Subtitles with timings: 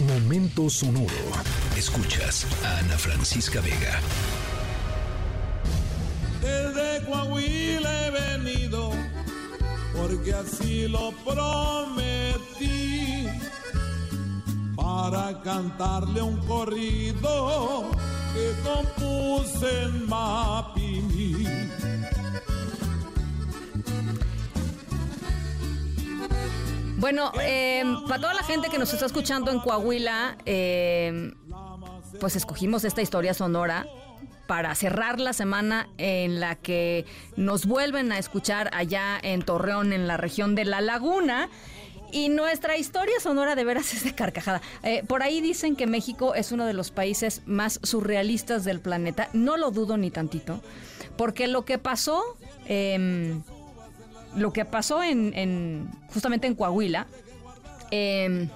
[0.00, 1.08] Momento sonoro.
[1.74, 3.98] Escuchas a Ana Francisca Vega.
[6.42, 8.90] Desde Coahuila he venido
[9.94, 13.26] porque así lo prometí
[14.76, 17.90] para cantarle un corrido
[18.34, 20.65] que compuse en Mapimí.
[27.06, 31.32] Bueno, eh, para toda la gente que nos está escuchando en Coahuila, eh,
[32.18, 33.86] pues escogimos esta historia sonora
[34.48, 37.04] para cerrar la semana en la que
[37.36, 41.48] nos vuelven a escuchar allá en Torreón, en la región de La Laguna.
[42.10, 44.60] Y nuestra historia sonora de veras es de carcajada.
[44.82, 49.28] Eh, por ahí dicen que México es uno de los países más surrealistas del planeta.
[49.32, 50.60] No lo dudo ni tantito.
[51.16, 52.20] Porque lo que pasó,
[52.66, 53.44] em,
[54.34, 57.06] lo que pasó en- justamente en Coahuila,
[57.90, 58.48] em,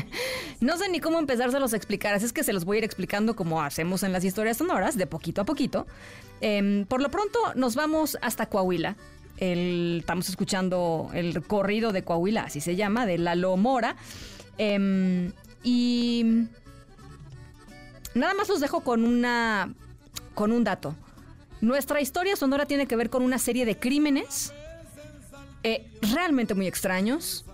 [0.60, 2.84] no sé ni cómo empezárselos a explicar, así es que se los voy a ir
[2.84, 5.88] explicando como hacemos en las historias sonoras, de poquito a poquito.
[6.40, 8.94] Em, por lo pronto nos vamos hasta Coahuila.
[9.36, 13.96] Estamos escuchando el corrido de Coahuila, así se llama, de Lalo Mora.
[14.58, 15.32] Em,
[15.64, 16.46] y
[18.14, 19.74] nada más los dejo con una
[20.36, 20.94] con un dato.
[21.60, 24.54] Nuestra historia sonora tiene que ver con una serie de crímenes
[25.62, 27.44] eh, realmente muy extraños,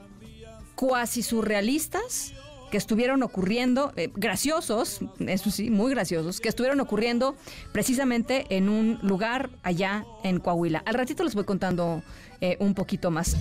[0.74, 2.34] cuasi surrealistas,
[2.70, 7.36] que estuvieron ocurriendo, eh, graciosos, eso sí, muy graciosos, que estuvieron ocurriendo
[7.72, 10.82] precisamente en un lugar allá en Coahuila.
[10.84, 12.02] Al ratito les voy contando
[12.40, 13.36] eh, un poquito más.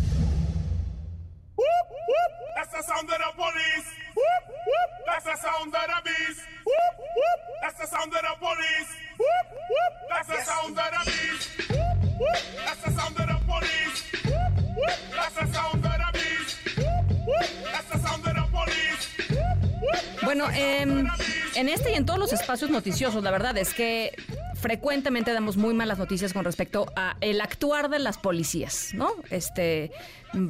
[2.55, 3.87] That's the sound of the police.
[5.05, 6.41] That's the sound of the beast.
[20.28, 21.08] Bueno, em,
[21.56, 24.14] en este y en todos los espacios noticiosos, la verdad es que
[24.59, 29.11] frecuentemente damos muy malas noticias con respecto a el actuar de las policías, ¿no?
[29.30, 29.92] Este,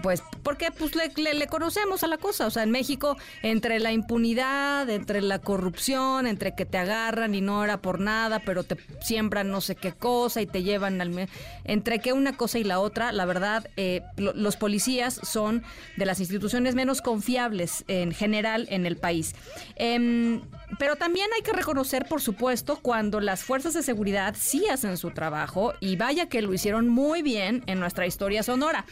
[0.02, 4.90] pues, porque pues le, conocemos a la cosa, o sea, en México, entre la impunidad,
[4.90, 9.50] entre la corrupción, entre que te agarran y no era por nada, pero te siembran
[9.52, 11.28] no sé qué cosa y te llevan al...
[11.64, 15.64] Entre que una cosa y la otra, la verdad, eh, lo- los policías son
[15.96, 19.36] de las instituciones menos confiables en general en el país.
[19.76, 20.42] Em,
[20.80, 23.98] pero también hay que reconocer, por supuesto, cuando las fuerzas de seguridad
[24.36, 28.86] sí hacen su trabajo y vaya que lo hicieron muy bien en nuestra historia sonora.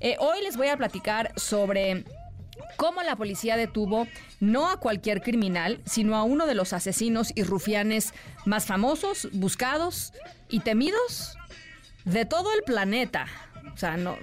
[0.00, 2.04] Eh, hoy les voy a platicar sobre
[2.76, 4.06] cómo la policía detuvo
[4.40, 8.14] no a cualquier criminal, sino a uno de los asesinos y rufianes
[8.44, 10.12] más famosos, buscados
[10.48, 11.36] y temidos
[12.04, 13.26] de todo el planeta.
[13.74, 14.16] O sea, no,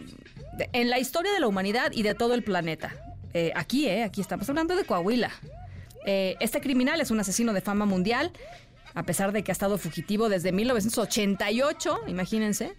[0.74, 2.94] en la historia de la humanidad y de todo el planeta.
[3.34, 5.32] Eh, aquí, eh, aquí estamos hablando de Coahuila.
[6.06, 8.32] Eh, este criminal es un asesino de fama mundial,
[8.96, 12.76] a pesar de que ha estado fugitivo desde 1988, imagínense.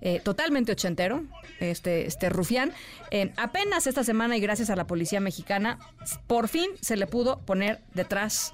[0.00, 1.24] Eh, totalmente ochentero,
[1.60, 2.72] este, este rufián.
[3.10, 5.78] Eh, apenas esta semana y gracias a la policía mexicana,
[6.26, 8.52] por fin se le pudo poner detrás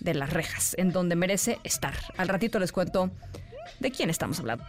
[0.00, 1.94] de las rejas, en donde merece estar.
[2.16, 3.10] Al ratito les cuento
[3.80, 4.64] de quién estamos hablando.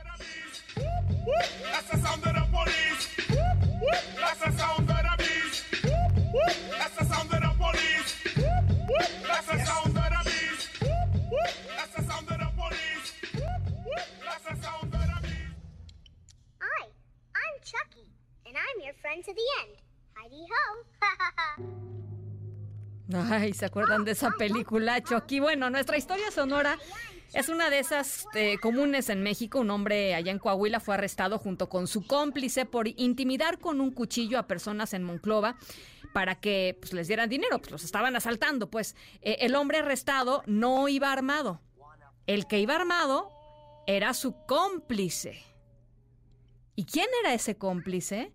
[19.13, 19.33] Friend to!
[23.31, 25.39] Ay, ¿se acuerdan de esa película, Chucky?
[25.39, 26.79] Bueno, nuestra historia sonora
[27.33, 29.59] es una de esas eh, comunes en México.
[29.59, 33.91] Un hombre allá en Coahuila fue arrestado junto con su cómplice por intimidar con un
[33.91, 35.57] cuchillo a personas en Monclova
[36.11, 37.59] para que pues, les dieran dinero.
[37.59, 38.71] Pues los estaban asaltando.
[38.71, 41.61] Pues eh, el hombre arrestado no iba armado.
[42.25, 43.29] El que iba armado
[43.85, 45.43] era su cómplice.
[46.75, 48.33] ¿Y quién era ese cómplice?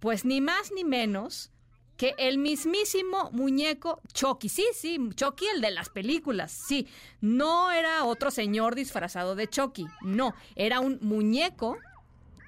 [0.00, 1.50] Pues ni más ni menos
[1.96, 4.48] que el mismísimo muñeco Chucky.
[4.48, 6.52] Sí, sí, Chucky, el de las películas.
[6.52, 6.86] Sí,
[7.20, 9.86] no era otro señor disfrazado de Chucky.
[10.02, 11.78] No, era un muñeco.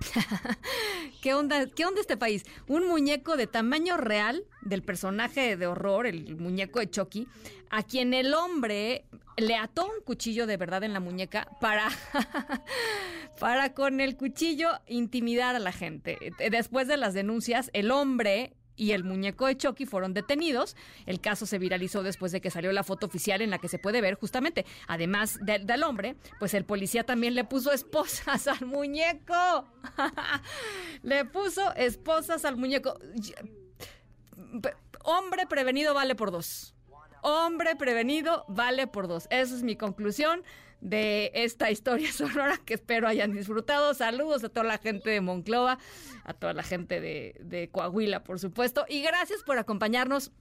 [1.23, 2.45] ¿Qué onda, ¿Qué onda este país?
[2.67, 7.27] Un muñeco de tamaño real del personaje de horror, el muñeco de Chucky,
[7.71, 9.05] a quien el hombre
[9.37, 11.89] le ató un cuchillo de verdad en la muñeca para,
[13.41, 16.19] para con el cuchillo intimidar a la gente.
[16.51, 20.77] Después de las denuncias, el hombre y el muñeco de Chucky fueron detenidos.
[21.05, 23.79] El caso se viralizó después de que salió la foto oficial en la que se
[23.79, 28.65] puede ver justamente, además de- del hombre, pues el policía también le puso esposas al
[28.65, 29.67] muñeco.
[31.03, 32.99] le puso esposas al muñeco.
[35.05, 36.75] Hombre prevenido vale por dos.
[37.23, 39.27] Hombre prevenido vale por dos.
[39.31, 40.43] Esa es mi conclusión
[40.81, 43.95] de esta historia sonora que espero hayan disfrutado.
[43.95, 45.79] Saludos a toda la gente de Monclova,
[46.25, 48.85] a toda la gente de, Coahuila, por supuesto.
[48.89, 50.33] Y gracias por acompañarnos.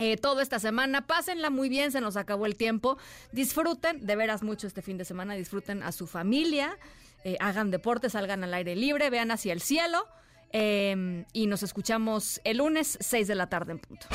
[0.00, 2.98] Eh, toda esta semana, pásenla muy bien, se nos acabó el tiempo.
[3.32, 6.78] Disfruten de veras mucho este fin de semana, disfruten a su familia,
[7.24, 10.06] eh, hagan deporte, salgan al aire libre, vean hacia el cielo
[10.52, 14.06] eh, y nos escuchamos el lunes 6 de la tarde en punto.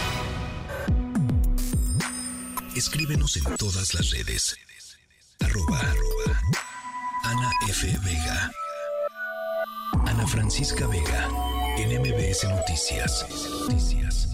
[2.76, 4.58] Escríbenos en todas las redes.
[5.44, 6.42] Arroba, arroba
[7.24, 7.88] Ana F.
[8.04, 8.52] Vega.
[10.06, 11.30] Ana Francisca Vega.
[11.78, 11.92] En
[12.44, 13.26] Noticias.
[13.62, 14.33] Noticias.